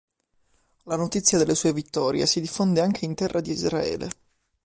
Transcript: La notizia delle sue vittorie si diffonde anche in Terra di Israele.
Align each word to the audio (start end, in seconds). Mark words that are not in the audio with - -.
La 0.85 0.95
notizia 0.95 1.37
delle 1.37 1.53
sue 1.53 1.73
vittorie 1.73 2.25
si 2.25 2.41
diffonde 2.41 2.81
anche 2.81 3.05
in 3.05 3.13
Terra 3.13 3.39
di 3.39 3.51
Israele. 3.51 4.09